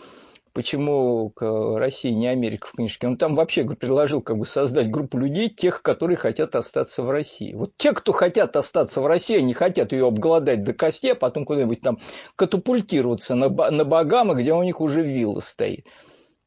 почему 0.56 1.34
Россия 1.38 2.14
не 2.14 2.28
Америка 2.28 2.66
в 2.66 2.72
книжке. 2.72 3.06
Он 3.06 3.18
там 3.18 3.34
вообще 3.34 3.64
предложил 3.64 4.22
как 4.22 4.38
бы 4.38 4.46
создать 4.46 4.90
группу 4.90 5.18
людей, 5.18 5.50
тех, 5.50 5.82
которые 5.82 6.16
хотят 6.16 6.56
остаться 6.56 7.02
в 7.02 7.10
России. 7.10 7.52
Вот 7.52 7.72
те, 7.76 7.92
кто 7.92 8.12
хотят 8.12 8.56
остаться 8.56 9.02
в 9.02 9.06
России, 9.06 9.36
они 9.36 9.52
хотят 9.52 9.92
ее 9.92 10.06
обголодать 10.06 10.64
до 10.64 10.72
костей, 10.72 11.12
а 11.12 11.14
потом 11.14 11.44
куда-нибудь 11.44 11.82
там 11.82 11.98
катапультироваться 12.36 13.34
на, 13.34 13.50
на 13.50 13.84
Багамы, 13.84 14.40
где 14.40 14.54
у 14.54 14.62
них 14.62 14.80
уже 14.80 15.02
вилла 15.02 15.40
стоит. 15.40 15.84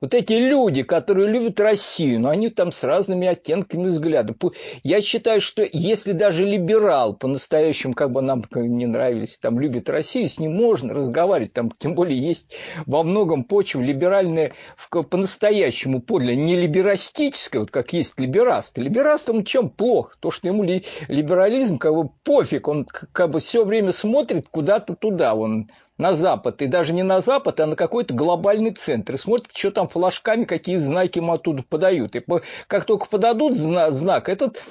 Вот 0.02 0.14
эти 0.14 0.32
люди, 0.32 0.84
которые 0.84 1.28
любят 1.28 1.60
Россию, 1.60 2.22
но 2.22 2.30
они 2.30 2.50
там 2.50 2.72
с 2.72 2.84
разными 2.84 3.28
оттенками 3.28 3.88
взгляда. 3.88 4.34
Я 4.82 5.02
считаю, 5.02 5.42
что 5.42 5.68
если 5.70 6.14
даже 6.14 6.46
либерал 6.46 7.18
по-настоящему, 7.18 7.94
как 7.94 8.12
бы 8.12 8.22
нам 8.22 8.46
не 8.56 8.86
нравились, 8.86 9.38
там 9.42 9.60
любит 9.60 9.90
Россию, 9.90 10.30
с 10.30 10.40
ним 10.40 10.56
можно 10.56 10.94
разговаривать. 10.94 11.52
Там, 11.52 11.72
тем 11.78 11.96
более 11.96 12.18
есть 12.18 12.56
во 12.86 13.04
многом 13.04 13.44
почва 13.44 13.82
либеральная 13.82 14.54
по-настоящему 14.90 16.02
подле, 16.02 16.36
не 16.36 16.56
либерастическая, 16.56 17.60
вот 17.60 17.72
как 17.72 17.92
есть 17.92 18.18
либераст. 18.18 18.78
Либераст, 18.78 19.30
он 19.30 19.44
чем 19.44 19.70
плох? 19.70 20.16
То, 20.22 20.32
что 20.32 20.48
ему 20.48 20.64
либерализм 20.64 21.78
как 21.78 21.94
бы 21.94 22.10
пофиг, 22.24 22.70
он 22.70 22.86
как 22.86 23.32
бы 23.32 23.42
все 23.42 23.66
время 23.66 23.92
смотрит 23.92 24.48
куда-то 24.50 24.96
туда, 24.96 25.36
он 25.36 25.70
на 26.00 26.14
Запад, 26.14 26.62
и 26.64 26.68
даже 26.68 26.94
не 26.94 27.04
на 27.04 27.22
Запад, 27.22 27.60
а 27.60 27.68
на 27.68 27.76
какой-то 27.76 28.14
глобальный 28.14 28.72
центр, 28.72 29.14
и 29.14 29.18
смотрят, 29.18 29.52
что 29.56 29.70
там 29.70 29.88
флажками, 29.88 30.46
какие 30.46 30.78
знаки 30.78 31.20
ему 31.20 31.34
оттуда 31.34 31.62
подают. 31.62 32.16
И 32.16 32.24
как 32.68 32.86
только 32.86 33.06
подадут 33.08 33.58
знак, 33.58 34.30
этот 34.30 34.64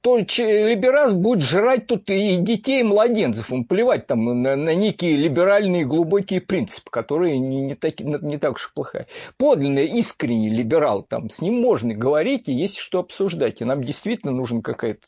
то 0.00 0.16
либераз 0.16 1.12
будет 1.12 1.42
жрать 1.42 1.88
тут 1.88 2.08
и 2.08 2.36
детей, 2.36 2.80
и 2.80 2.84
младенцев. 2.84 3.50
Ему 3.50 3.64
плевать 3.64 4.06
там 4.06 4.42
на, 4.42 4.54
на 4.54 4.74
некие 4.74 5.16
либеральные 5.16 5.84
глубокие 5.84 6.40
принципы, 6.40 6.88
которые 6.90 7.38
не, 7.38 7.60
не, 7.60 7.74
так, 7.74 7.98
не 7.98 8.38
так 8.38 8.54
уж 8.54 8.72
плохая. 8.72 9.08
Подлинный, 9.38 9.86
искренний 9.86 10.50
либерал, 10.50 11.02
там, 11.02 11.30
с 11.30 11.40
ним 11.40 11.60
можно 11.60 11.94
говорить, 11.94 12.48
и 12.48 12.52
есть 12.52 12.78
что 12.78 13.00
обсуждать. 13.00 13.60
И 13.60 13.64
нам 13.64 13.82
действительно 13.82 14.32
нужен 14.32 14.62
какая-то 14.62 15.02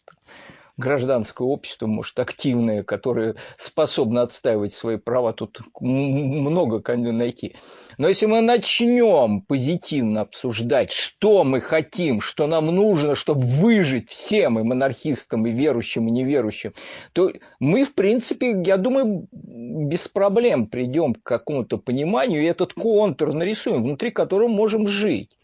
гражданское 0.80 1.46
общество, 1.46 1.86
может, 1.86 2.18
активное, 2.18 2.82
которое 2.82 3.36
способно 3.56 4.22
отстаивать 4.22 4.74
свои 4.74 4.96
права, 4.96 5.32
тут 5.32 5.60
много 5.78 6.82
найти. 6.96 7.54
Но 7.98 8.08
если 8.08 8.24
мы 8.24 8.40
начнем 8.40 9.42
позитивно 9.42 10.22
обсуждать, 10.22 10.90
что 10.90 11.44
мы 11.44 11.60
хотим, 11.60 12.22
что 12.22 12.46
нам 12.46 12.66
нужно, 12.66 13.14
чтобы 13.14 13.42
выжить 13.42 14.08
всем, 14.08 14.58
и 14.58 14.62
монархистам, 14.62 15.46
и 15.46 15.50
верующим, 15.50 16.08
и 16.08 16.10
неверующим, 16.10 16.72
то 17.12 17.30
мы, 17.58 17.84
в 17.84 17.94
принципе, 17.94 18.62
я 18.64 18.78
думаю, 18.78 19.28
без 19.32 20.08
проблем 20.08 20.66
придем 20.66 21.14
к 21.14 21.22
какому-то 21.22 21.76
пониманию, 21.76 22.42
и 22.42 22.46
этот 22.46 22.72
контур 22.72 23.34
нарисуем, 23.34 23.82
внутри 23.82 24.10
которого 24.10 24.48
можем 24.48 24.86
жить. 24.86 25.36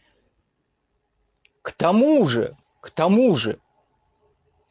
К 1.61 1.73
тому 1.73 2.25
же, 2.27 2.57
к 2.81 2.91
тому 2.91 3.37
же, 3.37 3.59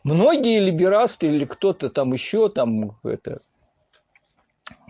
Многие 0.06 0.60
либерасты 0.60 1.26
или 1.26 1.46
кто-то 1.46 1.90
там 1.90 2.14
еще 2.14 2.48
там 2.50 2.96
это, 3.04 3.42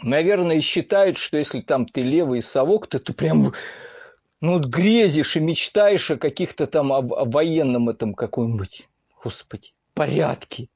наверное, 0.03 0.59
считают, 0.59 1.17
что 1.17 1.37
если 1.37 1.61
там 1.61 1.85
ты 1.85 2.01
левый 2.01 2.41
совок, 2.41 2.87
то 2.87 2.99
ты 2.99 3.13
прям 3.13 3.53
ну, 4.41 4.53
вот 4.55 4.65
грезишь 4.65 5.37
и 5.37 5.39
мечтаешь 5.39 6.11
о 6.11 6.17
каких-то 6.17 6.67
там 6.67 6.91
о, 6.91 6.97
о 6.97 7.23
военном 7.23 7.87
этом 7.87 8.13
каком-нибудь, 8.13 8.89
господи, 9.23 9.71
порядке 9.93 10.67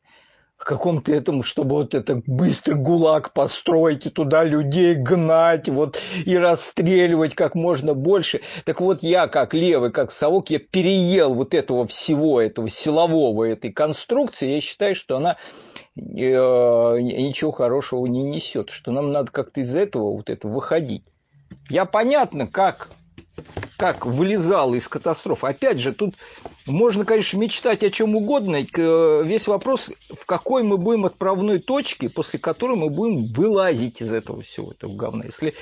в 0.59 0.65
каком-то 0.65 1.13
этом, 1.13 1.41
чтобы 1.43 1.77
вот 1.77 1.95
это 1.95 2.21
быстрый 2.27 2.75
гулаг 2.75 3.31
построить 3.31 4.05
и 4.05 4.09
туда 4.09 4.43
людей 4.43 4.93
гнать, 4.93 5.69
вот 5.69 5.97
и 6.25 6.35
расстреливать 6.35 7.33
как 7.33 7.55
можно 7.55 7.93
больше. 7.93 8.41
Так 8.65 8.81
вот 8.81 9.01
я 9.01 9.27
как 9.27 9.53
левый, 9.53 9.91
как 9.91 10.11
совок, 10.11 10.49
я 10.49 10.59
переел 10.59 11.33
вот 11.33 11.53
этого 11.53 11.87
всего, 11.87 12.41
этого 12.41 12.69
силового, 12.69 13.45
этой 13.45 13.71
конструкции, 13.71 14.55
я 14.55 14.61
считаю, 14.61 14.95
что 14.95 15.15
она 15.15 15.37
э, 15.95 16.01
ничего 16.01 17.51
хорошего 17.51 18.05
не 18.05 18.21
несет, 18.21 18.69
что 18.69 18.91
нам 18.91 19.13
надо 19.13 19.31
как-то 19.31 19.61
из 19.61 19.73
этого 19.73 20.11
вот 20.11 20.29
это 20.29 20.49
выходить. 20.49 21.03
Я 21.69 21.85
понятно, 21.85 22.47
как 22.47 22.89
как 23.77 24.05
вылезал 24.05 24.73
из 24.73 24.87
катастроф. 24.87 25.43
Опять 25.43 25.79
же, 25.79 25.93
тут 25.93 26.15
можно, 26.65 27.05
конечно, 27.05 27.37
мечтать 27.37 27.83
о 27.83 27.89
чем 27.89 28.15
угодно. 28.15 28.65
Весь 29.23 29.47
вопрос, 29.47 29.91
в 30.09 30.25
какой 30.25 30.63
мы 30.63 30.77
будем 30.77 31.05
отправной 31.05 31.59
точке, 31.59 32.09
после 32.09 32.39
которой 32.39 32.77
мы 32.77 32.89
будем 32.89 33.33
вылазить 33.33 34.01
из 34.01 34.11
этого 34.11 34.41
всего 34.41 34.71
этого 34.71 34.95
говна. 34.95 35.25
Если 35.25 35.55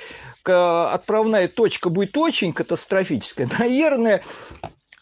отправная 0.44 1.48
точка 1.48 1.90
будет 1.90 2.16
очень 2.16 2.52
катастрофическая, 2.52 3.48
наверное, 3.58 4.22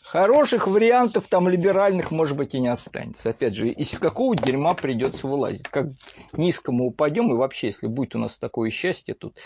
хороших 0.07 0.69
вариантов 0.69 1.27
там 1.29 1.49
либеральных, 1.49 2.11
может 2.11 2.37
быть, 2.37 2.55
и 2.55 2.61
не 2.61 2.69
останется. 2.69 3.31
Опять 3.31 3.55
же, 3.55 3.69
из 3.69 3.91
какого 3.91 4.37
дерьма 4.37 4.75
придется 4.75 5.27
вылазить. 5.27 5.65
Как 5.65 5.87
низко 6.33 6.73
мы 6.73 6.87
упадем, 6.87 7.33
и 7.33 7.37
вообще, 7.37 7.69
если 7.69 7.87
будет 7.87 8.15
у 8.15 8.19
нас 8.19 8.39
такое 8.39 8.71
счастье 8.71 9.15
тут 9.15 9.37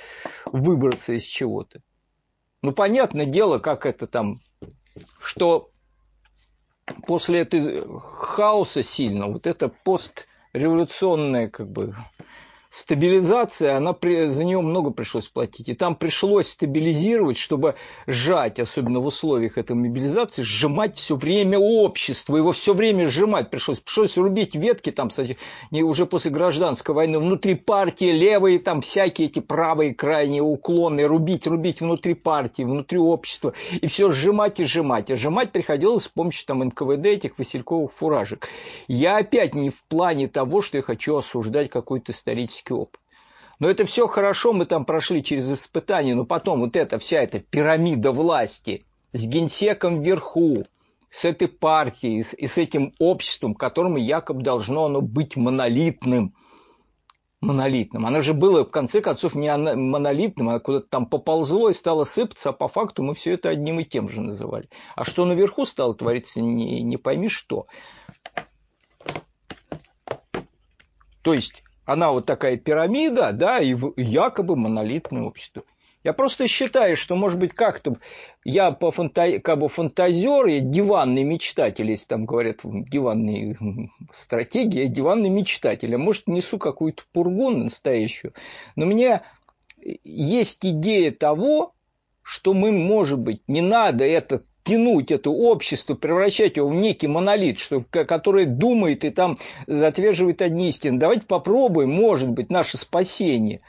выбраться 0.47 1.15
из 1.15 1.25
чего-то. 1.25 1.81
Ну, 2.63 2.73
понятное 2.73 3.27
дело, 3.27 3.59
как 3.59 3.87
это 3.87 4.07
там, 4.07 4.41
что 5.23 5.71
после 7.07 7.41
этого 7.41 8.01
хаоса 8.01 8.83
сильно, 8.83 9.29
вот 9.29 9.47
это 9.47 9.69
постреволюционное 9.69 11.49
как 11.49 11.71
бы 11.71 11.95
стабилизация, 12.71 13.77
она 13.77 13.93
при, 13.93 14.27
за 14.27 14.45
нее 14.45 14.61
много 14.61 14.91
пришлось 14.91 15.27
платить. 15.27 15.69
И 15.69 15.75
там 15.75 15.97
пришлось 15.97 16.49
стабилизировать, 16.49 17.37
чтобы 17.37 17.75
сжать, 18.07 18.61
особенно 18.61 19.01
в 19.01 19.07
условиях 19.07 19.59
этой 19.59 19.75
мобилизации, 19.75 20.43
сжимать 20.43 20.97
все 20.97 21.17
время 21.17 21.59
общество, 21.59 22.37
его 22.37 22.53
все 22.53 22.73
время 22.73 23.09
сжимать 23.09 23.51
пришлось. 23.51 23.81
Пришлось 23.81 24.17
рубить 24.17 24.55
ветки 24.55 24.93
там, 24.93 25.09
кстати, 25.09 25.37
не 25.73 25.83
уже 25.83 26.07
после 26.07 26.31
гражданской 26.31 26.95
войны, 26.95 27.19
внутри 27.19 27.57
партии, 27.57 28.13
левые 28.13 28.61
там 28.61 28.83
всякие 28.83 29.27
эти 29.27 29.41
правые 29.41 29.93
крайние 29.93 30.43
уклонные, 30.43 31.07
рубить, 31.07 31.49
рубить 31.49 31.81
внутри 31.81 32.15
партии, 32.15 32.63
внутри 32.63 32.99
общества, 32.99 33.53
и 33.73 33.89
все 33.89 34.11
сжимать 34.11 34.61
и 34.61 34.65
сжимать. 34.65 35.11
А 35.11 35.17
сжимать 35.17 35.51
приходилось 35.51 36.05
с 36.05 36.09
помощью 36.09 36.47
там 36.47 36.61
НКВД, 36.61 37.07
этих 37.07 37.37
васильковых 37.37 37.93
фуражек. 37.95 38.49
Я 38.87 39.17
опять 39.17 39.55
не 39.57 39.71
в 39.71 39.83
плане 39.89 40.29
того, 40.29 40.63
что 40.63 40.77
я 40.77 40.83
хочу 40.85 41.17
осуждать 41.17 41.69
какой-то 41.69 42.13
исторический 42.13 42.60
практический 42.61 42.75
опыт. 42.75 43.01
Но 43.59 43.69
это 43.69 43.85
все 43.85 44.07
хорошо, 44.07 44.53
мы 44.53 44.65
там 44.65 44.85
прошли 44.85 45.23
через 45.23 45.51
испытания, 45.51 46.15
но 46.15 46.25
потом 46.25 46.61
вот 46.61 46.77
эта 46.77 46.99
вся 46.99 47.23
эта 47.23 47.41
пирамида 47.41 48.11
власти 48.11 48.87
с 49.13 49.23
генсеком 49.23 50.03
вверху, 50.03 50.65
с 51.11 51.25
этой 51.25 51.49
партией 51.49 52.25
и 52.39 52.47
с 52.47 52.57
этим 52.57 52.95
обществом, 52.99 53.55
которому 53.55 53.99
якобы 53.99 54.43
должно 54.43 54.85
оно 54.85 55.01
быть 55.01 55.37
монолитным. 55.37 56.35
Монолитным. 57.43 58.07
Оно 58.07 58.21
же 58.21 58.35
было, 58.35 58.65
в 58.65 58.71
конце 58.71 59.01
концов, 59.01 59.35
не 59.35 59.55
монолитным, 59.57 60.51
а 60.51 60.61
куда-то 60.61 60.87
там 60.89 61.07
поползло 61.07 61.71
и 61.71 61.75
стало 61.75 62.05
сыпаться, 62.05 62.51
а 62.51 62.53
по 62.53 62.69
факту 62.69 63.03
мы 63.03 63.15
все 63.15 63.33
это 63.33 63.49
одним 63.49 63.81
и 63.81 63.85
тем 63.85 64.09
же 64.09 64.21
называли. 64.21 64.69
А 64.95 65.05
что 65.05 65.25
наверху 65.25 65.65
стало 65.65 65.95
твориться, 65.95 66.41
не, 66.41 66.83
не 66.83 66.97
пойми 66.99 67.29
что. 67.29 67.67
То 71.23 71.35
есть 71.35 71.63
она 71.91 72.13
вот 72.13 72.27
такая 72.27 72.57
пирамида, 72.57 73.33
да, 73.33 73.59
и 73.59 73.77
якобы 73.97 74.55
монолитное 74.55 75.23
общество. 75.23 75.65
Я 76.03 76.15
просто 76.15 76.47
считаю, 76.47 76.97
что, 76.97 77.15
может 77.15 77.39
быть, 77.39 77.53
как-то 77.53 77.97
я 78.45 78.71
по 78.71 78.91
фанта... 78.91 79.39
как 79.41 79.59
бы 79.59 79.69
фантазер, 79.69 80.47
я 80.47 80.61
диванный 80.61 81.25
мечтатель, 81.25 81.91
если 81.91 82.07
там 82.07 82.25
говорят 82.25 82.61
диванные 82.63 83.57
стратегии, 84.13 84.85
я 84.85 84.89
диванный 84.89 85.29
мечтатель. 85.29 85.95
А 85.95 85.99
может, 85.99 86.27
несу 86.27 86.59
какую-то 86.59 87.03
пургу 87.13 87.51
настоящую. 87.51 88.33
Но 88.77 88.87
у 88.87 88.89
меня 88.89 89.25
есть 90.05 90.65
идея 90.65 91.11
того, 91.11 91.75
что 92.23 92.55
мы, 92.55 92.71
может 92.73 93.19
быть, 93.19 93.43
не 93.47 93.61
надо 93.61 94.05
этот 94.05 94.47
тянуть 94.65 95.11
это 95.11 95.31
общество, 95.31 95.95
превращать 95.95 96.57
его 96.57 96.69
в 96.69 96.75
некий 96.75 97.07
монолит, 97.07 97.59
что, 97.59 97.83
который 97.91 98.47
думает 98.47 99.05
и 99.05 99.11
там 99.11 99.39
затверживает 99.67 100.43
одни 100.43 100.69
истины. 100.69 100.99
Давайте 100.99 101.27
попробуем, 101.27 101.91
может 101.91 102.29
быть, 102.29 102.51
наше 102.51 102.79
спасение, 102.79 103.61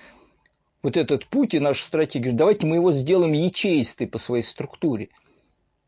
вот 0.83 0.98
этот 0.98 1.27
путь 1.27 1.53
и 1.53 1.60
наша 1.60 1.83
стратегия, 1.83 2.31
давайте 2.31 2.65
мы 2.65 2.77
его 2.77 2.91
сделаем 2.91 3.33
ячеистой 3.33 4.07
по 4.07 4.17
своей 4.17 4.43
структуре. 4.43 5.10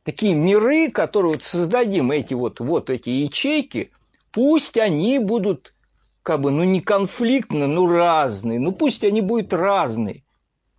Такие 0.03 0.35
миры, 0.35 0.91
которые 0.91 1.33
вот 1.33 1.43
создадим, 1.43 2.11
эти 2.11 2.33
вот, 2.33 2.59
вот 2.59 2.89
эти 2.89 3.09
ячейки, 3.09 3.91
пусть 4.31 4.77
они 4.77 5.19
будут 5.19 5.73
как 6.23 6.41
бы, 6.41 6.51
ну 6.51 6.63
не 6.63 6.81
конфликтно, 6.81 7.67
ну 7.67 7.87
разные, 7.87 8.59
ну 8.59 8.71
пусть 8.71 9.03
они 9.03 9.21
будут 9.21 9.53
разные. 9.53 10.23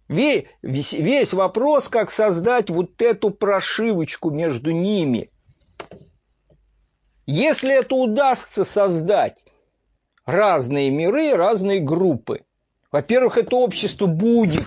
Весь, 0.09 0.93
весь 0.93 1.33
вопрос, 1.33 1.89
как 1.89 2.11
создать 2.11 2.69
вот 2.69 3.01
эту 3.01 3.31
прошивочку 3.31 4.31
между 4.31 4.71
ними. 4.71 5.31
Если 7.27 7.75
это 7.75 7.95
удастся 7.95 8.65
создать 8.65 9.43
разные 10.27 10.91
миры, 10.91 11.33
разные 11.33 11.81
группы, 11.81 12.43
во-первых, 12.93 13.39
это 13.39 13.57
общество 13.57 14.07
будет 14.07 14.67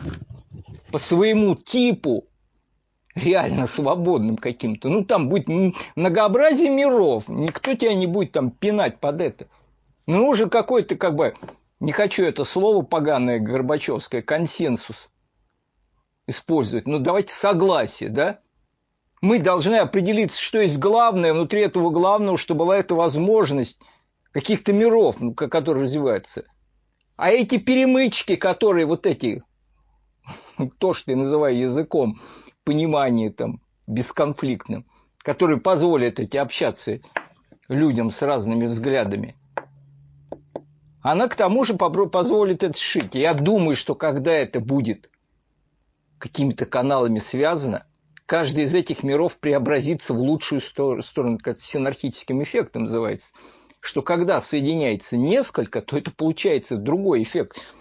по 0.92 0.98
своему 0.98 1.56
типу 1.56 2.26
реально 3.14 3.68
свободным 3.68 4.38
каким-то. 4.38 4.90
Ну, 4.90 5.06
там 5.06 5.30
будет 5.30 5.48
многообразие 5.96 6.70
миров, 6.70 7.26
никто 7.28 7.76
тебя 7.76 7.94
не 7.94 8.08
будет 8.08 8.32
там 8.32 8.50
пинать 8.50 9.00
под 9.00 9.22
это. 9.22 9.48
Ну, 10.08 10.28
уже 10.28 10.50
какой-то, 10.50 10.96
как 10.96 11.16
бы, 11.16 11.36
не 11.80 11.92
хочу 11.92 12.24
это 12.26 12.44
слово 12.44 12.84
поганое 12.84 13.40
горбачевское, 13.40 14.24
консенсус 14.24 15.10
использовать. 16.28 16.88
Ну, 16.88 17.00
давайте 17.00 17.34
согласие, 17.34 18.10
да? 18.10 18.40
Мы 19.22 19.40
должны 19.40 19.76
определиться, 19.76 20.40
что 20.40 20.60
есть 20.60 20.78
главное, 20.78 21.34
внутри 21.34 21.62
этого 21.62 21.90
главного, 21.90 22.38
что 22.38 22.54
была 22.54 22.78
эта 22.78 22.94
возможность 22.94 23.80
каких-то 24.32 24.74
миров, 24.74 25.16
ну, 25.20 25.34
которые 25.34 25.86
развиваются. 25.86 26.44
А 27.16 27.32
эти 27.32 27.58
перемычки, 27.58 28.36
которые 28.36 28.86
вот 28.86 29.08
эти, 29.08 29.44
то, 30.78 30.94
что 30.94 31.12
я 31.12 31.18
называю 31.18 31.58
языком, 31.58 32.22
понимание 32.64 33.32
там 33.32 33.62
бесконфликтным, 33.88 34.86
которые 35.20 35.60
позволят 35.60 36.20
эти 36.20 36.38
общаться 36.38 37.00
людям 37.68 38.12
с 38.12 38.22
разными 38.22 38.68
взглядами. 38.68 39.36
Она 41.02 41.28
к 41.28 41.36
тому 41.36 41.64
же 41.64 41.76
позволит 41.76 42.64
это 42.64 42.78
сшить. 42.78 43.16
Я 43.16 43.34
думаю, 43.34 43.78
что 43.78 43.96
когда 43.96 44.34
это 44.34 44.60
будет 44.60 45.10
какими-то 46.20 46.66
каналами 46.66 47.20
связано, 47.20 47.86
каждый 48.26 48.64
из 48.64 48.74
этих 48.74 49.04
миров 49.04 49.38
преобразится 49.38 50.14
в 50.14 50.20
лучшую 50.20 50.62
сторону, 50.62 51.38
как 51.42 51.60
синархическим 51.62 52.44
эффектом 52.44 52.84
называется, 52.84 53.28
что 53.80 54.02
когда 54.02 54.42
соединяется 54.42 55.18
несколько, 55.18 55.82
то 55.82 55.98
это 55.98 56.12
получается 56.12 56.78
другой 56.78 57.24
эффект– 57.24 57.62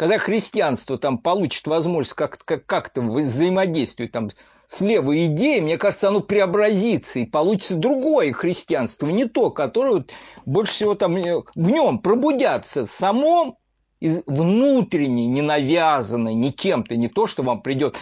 когда 0.00 0.16
христианство 0.16 0.96
там 0.96 1.18
получит 1.18 1.66
возможность 1.66 2.14
как-то 2.14 2.42
как, 2.46 2.64
как 2.64 2.96
взаимодействовать 2.96 4.12
там 4.12 4.30
с 4.66 4.80
левой 4.80 5.26
идеей, 5.26 5.60
мне 5.60 5.76
кажется, 5.76 6.08
оно 6.08 6.20
преобразится 6.20 7.18
и 7.18 7.26
получится 7.26 7.76
другое 7.76 8.32
христианство, 8.32 9.08
не 9.08 9.26
то, 9.26 9.50
которое 9.50 10.06
больше 10.46 10.72
всего 10.72 10.94
там 10.94 11.18
э, 11.18 11.42
в 11.54 11.68
нем 11.68 11.98
пробудятся 11.98 12.86
самом 12.86 13.58
из 14.00 14.22
внутренне, 14.26 15.26
не 15.26 15.42
навязанное 15.42 16.34
ни 16.34 16.50
кем-то, 16.50 16.96
не 16.96 17.08
то, 17.08 17.26
что 17.26 17.42
вам 17.42 17.62
придет 17.62 17.96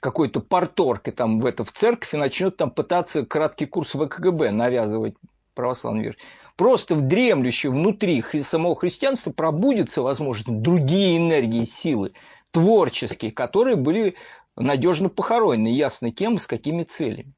какой-то 0.00 0.40
порторг 0.40 1.08
и 1.08 1.10
там 1.10 1.40
в 1.40 1.46
это 1.46 1.64
в 1.64 1.72
церковь 1.72 2.12
и 2.12 2.18
начнет 2.18 2.56
там 2.56 2.70
пытаться 2.70 3.24
краткий 3.24 3.66
курс 3.66 3.94
в 3.94 4.06
КГБ 4.06 4.50
навязывать 4.50 5.14
православный 5.54 6.02
веру 6.02 6.16
просто 6.56 6.94
в 6.94 7.02
дремлющем 7.02 7.72
внутри 7.72 8.22
самого 8.42 8.76
христианства 8.76 9.32
пробудятся, 9.32 10.02
возможно, 10.02 10.60
другие 10.60 11.18
энергии, 11.18 11.64
силы, 11.64 12.12
творческие, 12.50 13.32
которые 13.32 13.76
были 13.76 14.14
надежно 14.56 15.08
похоронены, 15.08 15.68
ясно 15.68 16.12
кем 16.12 16.38
с 16.38 16.46
какими 16.46 16.84
целями. 16.84 17.34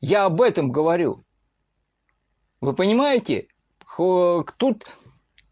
Я 0.00 0.24
об 0.24 0.40
этом 0.40 0.70
говорю. 0.70 1.24
Вы 2.60 2.74
понимаете? 2.74 3.48
Тут 3.96 4.86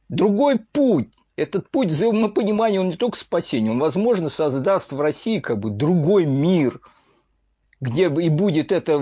другой 0.08 0.58
путь. 0.58 1.12
Этот 1.36 1.68
путь 1.68 1.90
взаимопонимания, 1.90 2.80
он 2.80 2.90
не 2.90 2.96
только 2.96 3.18
спасение, 3.18 3.72
он, 3.72 3.80
возможно, 3.80 4.28
создаст 4.28 4.92
в 4.92 5.00
России 5.00 5.40
как 5.40 5.58
бы 5.58 5.70
другой 5.70 6.26
мир– 6.26 6.80
где 7.84 8.06
и 8.06 8.28
будет 8.28 8.72
это, 8.72 9.00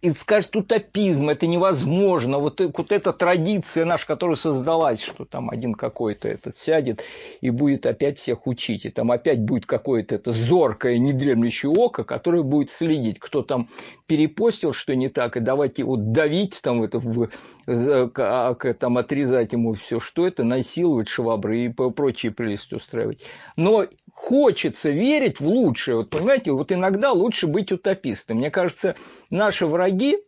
и 0.00 0.10
скажет 0.12 0.56
утопизм, 0.56 1.28
это 1.28 1.46
невозможно, 1.46 2.38
вот, 2.38 2.60
вот 2.60 2.92
эта 2.92 3.12
традиция 3.12 3.84
наша, 3.84 4.06
которая 4.06 4.36
создалась, 4.36 5.02
что 5.02 5.24
там 5.24 5.50
один 5.50 5.74
какой-то 5.74 6.28
этот 6.28 6.56
сядет 6.58 7.02
и 7.40 7.50
будет 7.50 7.86
опять 7.86 8.18
всех 8.18 8.46
учить, 8.46 8.86
и 8.86 8.90
там 8.90 9.10
опять 9.12 9.40
будет 9.40 9.66
какое-то 9.66 10.14
это 10.14 10.32
зоркое, 10.32 10.98
недремлющее 10.98 11.70
око, 11.70 12.04
которое 12.04 12.42
будет 12.42 12.72
следить, 12.72 13.18
кто 13.18 13.42
там 13.42 13.68
перепостил, 14.10 14.72
что 14.72 14.96
не 14.96 15.08
так, 15.08 15.36
и 15.36 15.40
давайте 15.40 15.82
его 15.82 15.94
давить, 15.94 16.58
там, 16.64 16.82
это, 16.82 16.98
в, 16.98 17.28
а, 17.68 18.54
там, 18.54 18.98
отрезать 18.98 19.52
ему 19.52 19.74
все, 19.74 20.00
что 20.00 20.26
это, 20.26 20.42
насиловать 20.42 21.08
швабры 21.08 21.66
и 21.66 21.68
прочие 21.68 22.32
прелести 22.32 22.74
устраивать. 22.74 23.22
Но 23.56 23.86
хочется 24.12 24.90
верить 24.90 25.38
в 25.38 25.46
лучшее. 25.46 25.98
Вот 25.98 26.10
понимаете, 26.10 26.50
вот 26.50 26.72
иногда 26.72 27.12
лучше 27.12 27.46
быть 27.46 27.70
утопистом. 27.70 28.38
Мне 28.38 28.50
кажется, 28.50 28.96
наши 29.30 29.64
враги, 29.64 30.18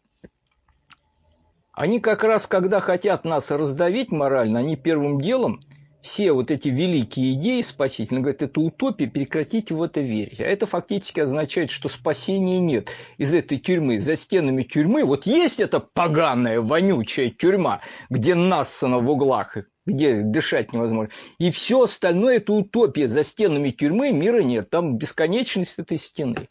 они 1.72 1.98
как 1.98 2.22
раз, 2.22 2.46
когда 2.46 2.78
хотят 2.78 3.24
нас 3.24 3.50
раздавить 3.50 4.12
морально, 4.12 4.60
они 4.60 4.76
первым 4.76 5.20
делом– 5.20 5.58
все 6.02 6.32
вот 6.32 6.50
эти 6.50 6.68
великие 6.68 7.34
идеи 7.34 7.62
спасительные, 7.62 8.22
говорят, 8.22 8.42
это 8.42 8.60
утопия, 8.60 9.06
прекратите 9.06 9.74
в 9.74 9.82
это 9.82 10.00
верить. 10.00 10.40
А 10.40 10.44
это 10.44 10.66
фактически 10.66 11.20
означает, 11.20 11.70
что 11.70 11.88
спасения 11.88 12.58
нет 12.58 12.90
из 13.18 13.32
этой 13.32 13.58
тюрьмы. 13.58 14.00
За 14.00 14.16
стенами 14.16 14.64
тюрьмы, 14.64 15.04
вот 15.04 15.26
есть 15.26 15.60
эта 15.60 15.80
поганая, 15.80 16.60
вонючая 16.60 17.30
тюрьма, 17.30 17.80
где 18.10 18.34
нассано 18.34 18.98
в 18.98 19.08
углах, 19.08 19.56
где 19.86 20.22
дышать 20.22 20.72
невозможно. 20.72 21.12
И 21.38 21.52
все 21.52 21.82
остальное 21.82 22.36
это 22.36 22.52
утопия. 22.52 23.06
За 23.06 23.22
стенами 23.22 23.70
тюрьмы 23.70 24.10
мира 24.10 24.42
нет, 24.42 24.70
там 24.70 24.98
бесконечность 24.98 25.78
этой 25.78 25.98
стены. 25.98 26.48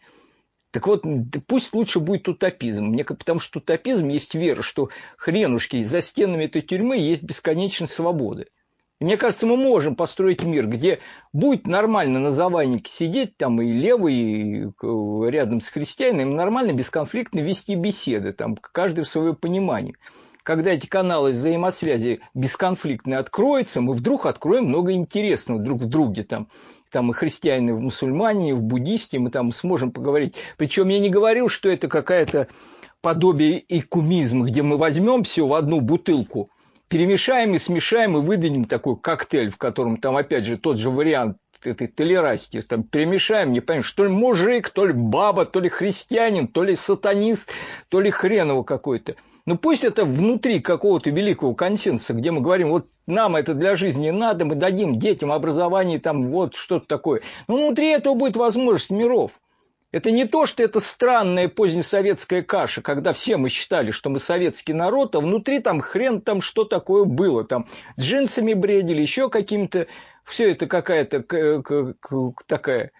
Так 0.72 0.88
вот, 0.88 1.04
пусть 1.48 1.74
лучше 1.74 2.00
будет 2.00 2.30
утопизм. 2.30 2.86
Мне, 2.86 3.04
потому 3.04 3.42
что 3.42 3.60
утопизм 3.60 4.08
есть 4.08 4.34
вера, 4.34 4.62
что 4.62 4.90
хренушки, 5.18 5.84
за 5.84 6.02
стенами 6.02 6.46
этой 6.46 6.62
тюрьмы 6.62 6.98
есть 6.98 7.24
бесконечность 7.24 7.92
свободы. 7.92 8.48
И 9.02 9.04
мне 9.04 9.18
кажется, 9.18 9.48
мы 9.48 9.58
можем 9.58 9.96
построить 9.96 10.44
мир, 10.44 10.68
где 10.68 11.00
будет 11.34 11.66
нормально 11.66 12.20
на 12.20 12.32
завальнике 12.32 12.92
сидеть 12.92 13.36
там 13.36 13.60
и 13.60 13.72
левый, 13.72 14.14
и 14.14 14.68
рядом 15.28 15.60
с 15.62 15.70
христианином, 15.70 16.36
нормально, 16.36 16.74
бесконфликтно 16.74 17.40
вести 17.40 17.74
беседы, 17.74 18.32
там, 18.32 18.56
каждый 18.56 19.04
в 19.04 19.10
свое 19.10 19.34
понимание. 19.34 19.96
Когда 20.44 20.70
эти 20.74 20.86
каналы 20.86 21.32
взаимосвязи 21.32 22.20
бесконфликтные 22.36 23.18
откроются, 23.18 23.82
мы 23.82 23.94
вдруг 23.94 24.28
откроем 24.28 24.66
много 24.66 24.92
интересного 24.92 25.60
друг 25.60 25.82
в 25.82 25.88
друге. 25.88 26.22
Там, 26.22 26.48
там 26.92 27.10
и 27.10 27.16
христиане, 27.16 27.70
и 27.70 27.74
мусульмане, 27.74 28.52
и 28.52 28.54
в 28.54 28.62
буддисте, 28.62 29.18
мы 29.18 29.32
там 29.32 29.52
сможем 29.52 29.92
поговорить. 29.92 30.36
Причем 30.58 30.90
я 30.90 31.00
не 31.00 31.10
говорю, 31.10 31.50
что 31.50 31.70
это 31.70 31.88
какая-то 31.88 32.50
подобие 33.02 33.64
икумизма, 33.68 34.46
где 34.46 34.62
мы 34.62 34.78
возьмем 34.78 35.24
все 35.24 35.48
в 35.48 35.56
одну 35.56 35.82
бутылку– 35.82 36.52
перемешаем 36.92 37.56
и 37.56 37.58
смешаем 37.58 38.18
и 38.18 38.22
выдадим 38.22 38.66
такой 38.66 38.98
коктейль, 38.98 39.50
в 39.50 39.58
котором 39.58 39.96
там 39.96 40.18
опять 40.18 40.46
же 40.46 40.58
тот 40.58 40.78
же 40.78 40.90
вариант 40.90 41.38
этой 41.64 41.88
толерастики, 41.88 42.62
там 42.62 42.84
перемешаем, 42.84 43.54
не 43.54 43.62
понимаю, 43.62 43.84
что 43.84 44.04
ли 44.04 44.10
мужик, 44.10 44.70
то 44.70 44.86
ли 44.86 44.94
баба, 44.94 45.46
то 45.46 45.60
ли 45.62 45.70
христианин, 45.70 46.48
то 46.48 46.64
ли 46.64 46.76
сатанист, 46.76 47.50
то 47.88 48.02
ли 48.02 48.12
хреново 48.12 48.64
какой-то. 48.64 49.16
Ну 49.46 49.58
пусть 49.58 49.86
это 49.86 50.04
внутри 50.04 50.60
какого-то 50.60 51.12
великого 51.12 51.56
консенсуса, 51.56 52.14
где 52.14 52.32
мы 52.32 52.42
говорим, 52.42 52.72
вот 52.72 52.88
нам 53.08 53.38
это 53.38 53.54
для 53.54 53.76
жизни 53.76 54.10
надо, 54.10 54.44
мы 54.44 54.56
дадим 54.56 55.00
детям 55.00 55.32
образование, 55.32 56.00
там 56.00 56.30
вот 56.30 56.56
что-то 56.56 56.88
такое. 56.88 57.22
Но 57.48 57.56
внутри 57.56 57.90
этого 57.90 58.16
будет 58.16 58.36
возможность 58.36 58.90
миров. 58.90 59.32
Это 59.92 60.10
не 60.10 60.26
то, 60.26 60.46
что 60.46 60.64
это 60.64 60.80
странная 60.80 61.50
позднесоветская 61.50 62.44
каша, 62.44 62.82
когда 62.82 63.12
все 63.12 63.36
мы 63.36 63.50
считали, 63.50 63.92
что 63.92 64.10
мы 64.10 64.20
советский 64.20 64.74
народ, 64.74 65.16
а 65.16 65.20
внутри 65.20 65.60
там 65.60 65.82
хрен 65.82 66.22
там 66.22 66.42
что 66.42 66.64
такое 66.64 67.04
было. 67.04 67.44
Там 67.44 67.68
джинсами 68.00 68.54
бредили, 68.54 69.02
еще 69.02 69.30
каким-то... 69.30 69.88
Все 70.24 70.52
это 70.52 70.68
какая-то 70.68 71.24
такая... 72.48 72.92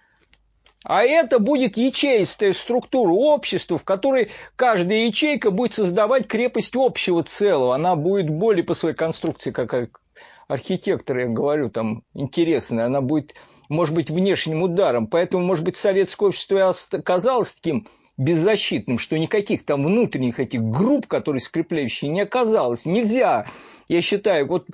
А 0.84 1.04
это 1.04 1.38
будет 1.38 1.78
ячеистая 1.78 2.54
структура 2.54 3.12
общества, 3.12 3.78
в 3.78 3.84
которой 3.84 4.32
каждая 4.56 5.06
ячейка 5.06 5.52
будет 5.52 5.76
создавать 5.76 6.28
крепость 6.28 6.76
общего 6.76 7.24
целого. 7.24 7.76
Она 7.76 7.96
будет 7.96 8.30
более 8.30 8.64
по 8.64 8.74
своей 8.74 8.96
конструкции, 8.96 9.52
как 9.52 10.02
архитектор, 10.48 11.20
я 11.20 11.28
говорю, 11.28 11.70
там 11.70 12.04
интересная. 12.16 12.88
Она 12.88 13.00
будет 13.02 13.36
может 13.72 13.96
быть, 13.96 14.10
внешним 14.10 14.64
ударом. 14.64 15.08
Поэтому, 15.08 15.44
может 15.44 15.64
быть, 15.64 15.78
советское 15.78 16.28
общество 16.28 16.74
оказалось 16.92 17.54
таким 17.54 17.88
беззащитным, 18.18 19.00
что 19.00 19.18
никаких 19.18 19.66
там 19.66 19.86
внутренних 19.86 20.40
этих 20.40 20.62
групп, 20.62 21.08
которые 21.08 21.42
скрепляющие, 21.42 22.12
не 22.12 22.22
оказалось. 22.22 22.86
Нельзя, 22.86 23.48
я 23.88 24.02
считаю, 24.02 24.48
вот 24.48 24.68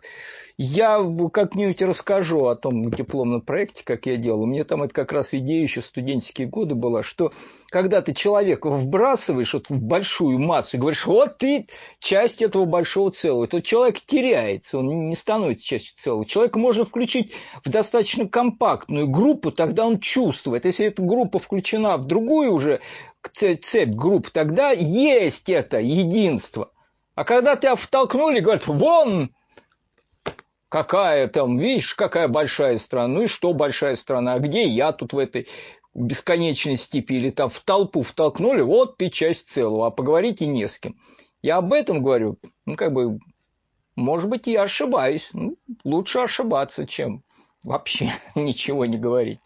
Я 0.60 1.00
как-нибудь 1.32 1.84
расскажу 1.84 2.48
о 2.48 2.56
том 2.56 2.90
дипломном 2.90 3.42
проекте, 3.42 3.84
как 3.84 4.08
я 4.08 4.18
делал. 4.18 4.42
У 4.42 4.46
меня 4.48 4.64
там 4.64 4.82
это 4.82 4.92
как 4.92 5.12
раз 5.12 5.32
идея 5.32 5.62
еще 5.62 5.84
студенческие 5.84 6.48
годы 6.48 6.74
была, 6.74 7.04
что 7.04 7.32
когда 7.70 8.02
ты 8.02 8.16
человека 8.16 8.72
вбрасываешь 8.72 9.54
вот 9.54 9.70
в 9.70 9.80
большую 9.80 10.40
массу 10.40 10.78
и 10.78 10.80
говоришь, 10.80 11.06
вот 11.06 11.38
ты 11.38 11.68
часть 12.00 12.42
этого 12.42 12.66
большого 12.66 13.12
целого, 13.12 13.48
то 13.48 13.62
человек 13.62 14.02
теряется, 14.02 14.80
он 14.80 15.10
не 15.10 15.16
становится 15.16 15.64
частью 15.64 15.96
целого. 15.96 16.26
Человека 16.26 16.58
можно 16.58 16.86
включить 16.86 17.34
в 17.64 17.70
достаточно 17.70 18.28
компактную 18.28 19.08
группу, 19.08 19.52
тогда 19.52 19.86
он 19.86 20.00
чувствует. 20.00 20.66
Если 20.66 20.88
эта 20.88 21.04
группа 21.04 21.38
включена 21.38 21.98
в 21.98 22.06
другую 22.06 22.52
уже 22.52 22.82
цепь 23.32 23.94
групп, 23.94 24.32
тогда 24.32 24.72
есть 24.72 25.50
это 25.50 25.78
единство. 25.78 26.72
А 27.14 27.26
когда 27.26 27.56
тебя 27.56 27.76
втолкнули, 27.76 28.40
говорят, 28.40 28.66
вон, 28.66 29.32
какая 30.70 31.28
там, 31.28 31.58
видишь, 31.58 31.96
какая 31.96 32.28
большая 32.28 32.78
страна, 32.78 33.08
ну 33.08 33.24
и 33.24 33.28
что 33.28 33.54
большая 33.54 33.96
страна, 33.96 34.34
а 34.34 34.40
где 34.40 34.68
я 34.68 34.92
тут 34.92 35.14
в 35.14 35.18
этой 35.18 35.48
бесконечной 35.94 36.78
степи 36.78 37.14
или 37.14 37.30
там 37.32 37.50
в 37.50 37.60
толпу 37.62 38.04
втолкнули, 38.04 38.62
вот 38.62 38.98
ты 38.98 39.10
часть 39.10 39.50
целого, 39.50 39.88
а 39.88 39.92
поговорить 39.92 40.42
и 40.42 40.48
не 40.48 40.68
с 40.68 40.78
кем. 40.78 40.96
Я 41.42 41.58
об 41.58 41.74
этом 41.74 42.02
говорю, 42.02 42.38
ну 42.66 42.76
как 42.76 42.94
бы, 42.94 43.20
может 43.96 44.30
быть, 44.30 44.48
я 44.48 44.64
ошибаюсь, 44.64 45.30
ну, 45.34 45.58
лучше 45.84 46.20
ошибаться, 46.20 46.86
чем 46.86 47.24
вообще 47.64 48.14
ничего 48.36 48.86
не 48.86 48.98
говорить. 48.98 49.40